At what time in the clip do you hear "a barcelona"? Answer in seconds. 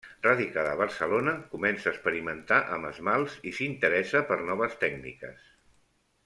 0.75-1.33